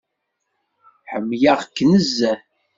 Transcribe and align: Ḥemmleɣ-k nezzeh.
Ḥemmleɣ-k 1.11 1.77
nezzeh. 1.91 2.39